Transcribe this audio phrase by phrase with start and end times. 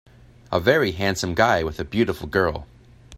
[0.51, 2.65] a very handsome guy with a beautiful girl